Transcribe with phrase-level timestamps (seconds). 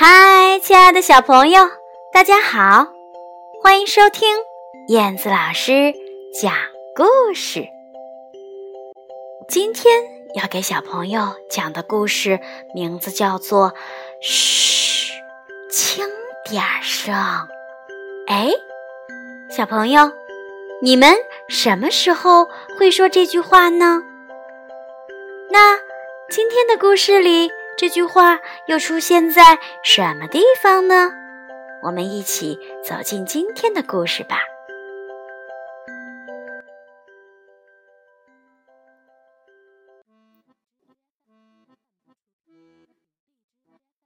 [0.00, 1.68] 嗨，亲爱的小朋友，
[2.12, 2.86] 大家好，
[3.60, 4.28] 欢迎收听
[4.86, 5.92] 燕子老师
[6.40, 6.52] 讲
[6.94, 7.66] 故事。
[9.48, 10.04] 今天
[10.36, 12.38] 要给小朋友讲的故事
[12.76, 13.72] 名字叫做
[14.20, 15.12] 《嘘，
[15.68, 16.06] 轻
[16.48, 17.12] 点声》。
[18.28, 18.52] 哎，
[19.50, 20.12] 小朋友，
[20.80, 21.12] 你们
[21.48, 24.04] 什么时候会说这句话呢？
[25.50, 25.76] 那
[26.30, 27.50] 今天的故事里。
[27.78, 31.12] 这句话又出现在什么地方呢？
[31.84, 34.40] 我们一起走进今天的故事吧。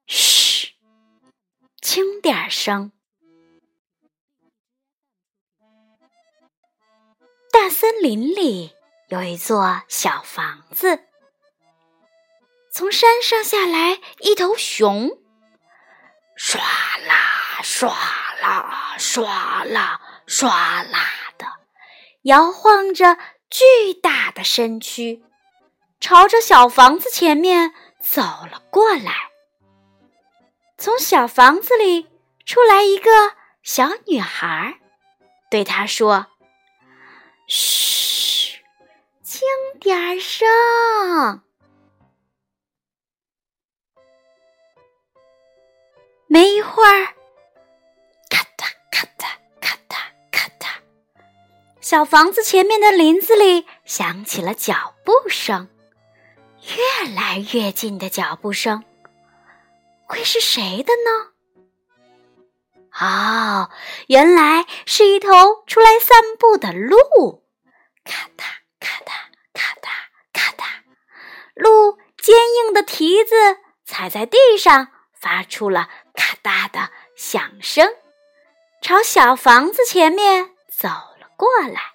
[0.07, 0.75] 嘘，
[1.80, 2.93] 轻点声。
[7.51, 8.77] 大森林里
[9.09, 11.12] 有一座小房子。
[12.74, 15.10] 从山上下来一头熊，
[16.38, 16.56] 唰
[17.06, 17.88] 啦唰
[18.40, 21.06] 啦唰啦唰啦
[21.37, 21.46] 的
[22.23, 23.18] 摇晃着
[23.50, 25.23] 巨大的身躯，
[26.00, 29.12] 朝着小房子前面走了过来。
[30.78, 32.09] 从小房子里
[32.46, 34.78] 出来一个小女孩，
[35.50, 36.28] 对他说
[37.46, 38.65] ：“嘘，
[39.23, 39.46] 轻
[39.78, 41.43] 点儿声。”
[46.33, 47.05] 没一会儿，
[48.30, 49.27] 咔嗒咔嗒
[49.61, 49.99] 咔嗒
[50.30, 50.66] 咔嗒，
[51.83, 55.69] 小房子前面的林子里响起了脚步声，
[56.74, 58.83] 越来越近的脚步声。
[60.07, 61.33] 会是谁的呢？
[62.99, 63.71] 哦，
[64.06, 65.28] 原来是一头
[65.67, 67.43] 出来散步的鹿。
[68.06, 68.44] 咔嗒
[68.81, 69.12] 咔嗒
[69.53, 69.91] 咔嗒
[70.33, 70.65] 咔嗒，
[71.53, 73.35] 鹿坚硬的蹄子
[73.85, 75.91] 踩在地上，发出了。
[76.15, 77.95] 咔嗒的响声，
[78.81, 81.93] 朝小房子前面走了过来。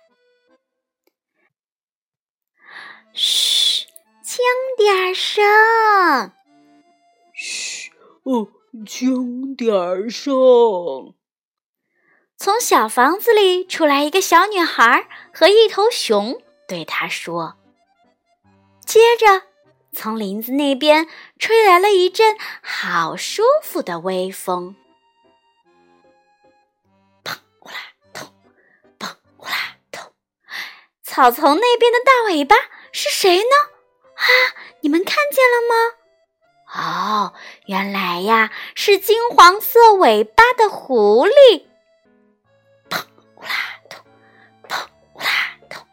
[3.13, 3.88] 嘘，
[4.23, 4.44] 轻
[4.78, 6.31] 点声。
[7.33, 7.91] 嘘，
[8.23, 8.47] 哦，
[8.85, 10.34] 轻点声。
[12.38, 17.57] 从小房子里出来一个小女孩和一头熊，对她说。
[18.85, 19.44] 接着。
[19.97, 21.08] 从林子那边
[21.40, 24.75] 吹来了一阵好舒服的微风，
[27.24, 27.78] 砰呼啦
[28.13, 28.31] 通，
[29.00, 30.13] 砰呼啦通。
[31.02, 32.56] 草丛那边的大尾巴
[32.91, 33.56] 是谁呢？
[34.13, 34.24] 啊，
[34.81, 37.31] 你们看见了吗？
[37.31, 37.34] 哦，
[37.66, 41.66] 原来呀是金黄色尾巴的狐狸。
[42.88, 43.03] 砰
[43.34, 43.50] 呼啦
[43.90, 44.06] 通，
[44.69, 45.84] 砰呼啦通。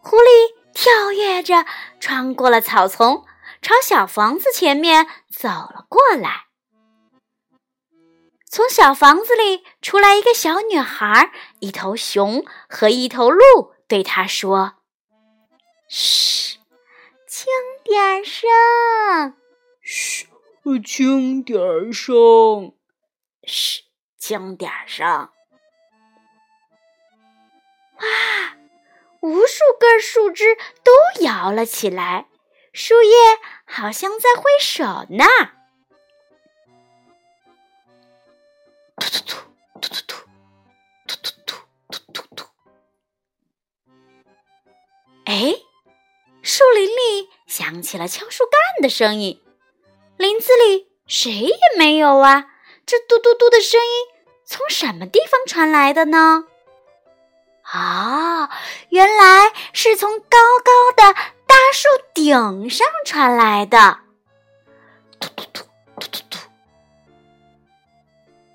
[0.00, 1.64] 狐狸跳跃着。
[1.98, 3.24] 穿过了草丛，
[3.62, 6.44] 朝小房子前面走了过来。
[8.48, 14.74] 从小房子里出来一个小女孩、一头熊和一头鹿，对她说
[15.88, 16.58] ：“嘘，
[17.26, 17.46] 轻
[17.82, 18.48] 点声。
[19.80, 20.28] 嘘，
[20.84, 21.58] 轻点
[21.92, 22.74] 声。
[23.42, 23.84] 嘘，
[24.18, 25.06] 轻点声。”
[27.98, 28.55] 哇！
[29.26, 30.92] 无数根树枝都
[31.24, 32.28] 摇了起来，
[32.72, 33.16] 树叶
[33.64, 34.84] 好像在挥手
[35.16, 35.24] 呢。
[38.96, 39.36] 突突突
[39.80, 40.16] 突突
[41.06, 42.46] 突突突突突突！
[45.24, 45.56] 哎，
[46.42, 49.42] 树林里响起了敲树干的声音。
[50.16, 52.46] 林子里谁也没有啊！
[52.86, 56.46] 这嘟嘟嘟的声音从什么地方传来的呢？
[57.72, 58.48] 啊，
[58.90, 61.14] 原来是从高高的
[61.46, 63.98] 大树顶上传来的。
[65.18, 65.64] 突突突
[65.98, 66.38] 突突突！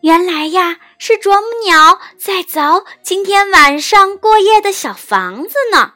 [0.02, 5.96] 原来呀，是啄木鸟在凿今天晚上过夜的小房子呢。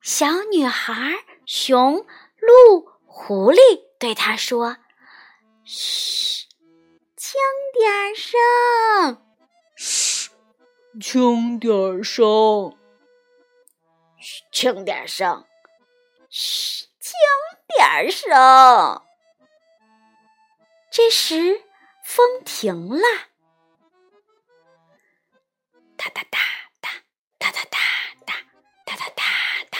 [0.00, 0.94] 小女孩、
[1.46, 2.06] 熊、
[2.40, 3.58] 鹿、狐狸
[4.00, 4.78] 对他说
[5.64, 6.46] ：“嘘，
[7.16, 7.38] 轻
[7.74, 9.22] 点儿声。”
[11.00, 12.76] 轻点声，
[14.20, 15.46] 嘘，轻点声，
[16.28, 17.14] 嘘，轻
[17.68, 19.02] 点声。
[20.90, 21.62] 这时，
[22.04, 23.02] 风停了，
[25.96, 26.38] 哒哒哒
[26.82, 26.90] 哒
[27.38, 27.78] 哒哒哒
[28.26, 28.34] 哒
[28.84, 29.24] 哒哒哒
[29.70, 29.78] 哒。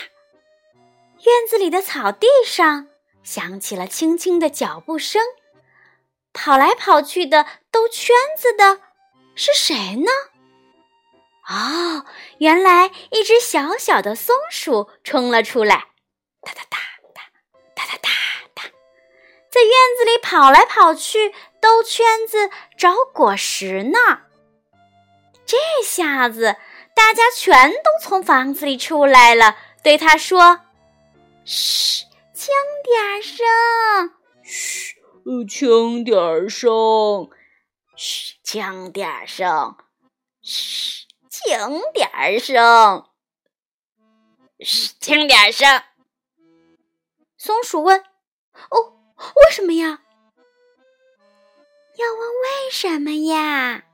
[1.18, 2.88] 院子里的草地上
[3.22, 5.22] 响起了轻轻的脚步声，
[6.32, 8.80] 跑来跑去的兜圈子的
[9.34, 10.10] 是谁呢？
[11.52, 12.06] 哦，
[12.38, 15.88] 原来一只小小的松鼠冲了出来，
[16.40, 16.78] 哒哒哒
[17.14, 17.22] 哒
[17.74, 18.08] 哒哒哒
[18.54, 18.62] 哒，
[19.50, 23.98] 在院子里跑跑来跑去兜圈子找果实呢。
[25.44, 26.56] 这下子，
[26.96, 30.60] 大家全都从房子里出来了，对他说
[31.44, 32.48] ：“嘘，轻
[32.82, 33.46] 点声，
[34.42, 34.96] 嘘，
[35.46, 37.28] 轻点声，
[37.94, 39.76] 嘘，轻点声，
[40.40, 43.08] 嘘，轻点儿声，
[45.00, 45.82] 轻点声。”
[47.38, 48.04] 松鼠问
[48.68, 50.02] ：“哦，为什么呀？
[51.96, 53.84] 要问为什么呀？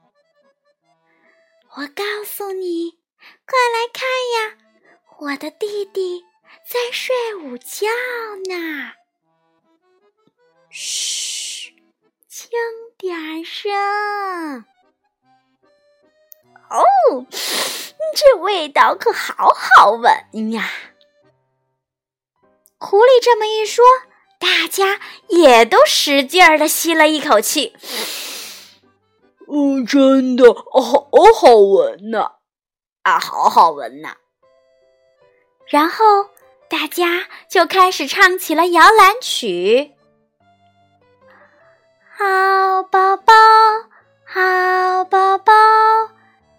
[1.77, 2.99] 我告诉你，
[3.47, 4.59] 快来看呀，
[5.21, 6.25] 我的弟弟
[6.69, 7.87] 在睡午觉
[8.49, 8.95] 呢。
[10.71, 11.73] 嘘，
[12.27, 12.51] 轻
[12.99, 13.71] 点声。
[16.71, 17.27] 哦，
[18.15, 20.71] 这味道可好好闻呀！”
[22.79, 23.85] 狐狸这么一说，
[24.39, 27.75] 大家也都使劲儿的吸了一口气。
[29.51, 32.33] 嗯，真的好好闻呐！
[33.03, 34.17] 啊，好好闻呐！
[35.67, 36.05] 然后
[36.69, 39.95] 大家就开始唱起了摇篮曲：
[42.17, 43.33] 好宝宝，
[44.25, 45.53] 好宝宝，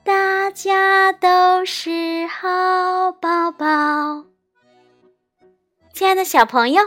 [0.09, 4.25] 大家都是好宝宝。
[5.93, 6.81] 亲爱的小朋友，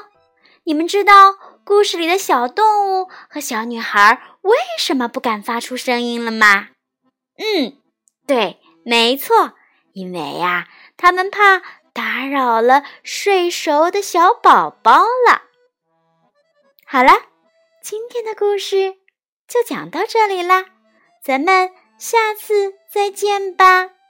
[0.64, 6.70] 你们知道故事里的小动物和小女孩为什么不敢发出声音了吗？
[7.38, 7.78] 嗯，
[8.26, 9.52] 对，没错，
[9.92, 10.66] 因为呀，
[10.96, 14.98] 他们怕打扰了睡熟的小宝宝
[15.28, 15.42] 了。
[16.84, 17.12] 好了，
[17.84, 18.96] 今天的故事
[19.46, 20.64] 就讲到这里啦，
[21.22, 24.01] 咱们下次再见吧。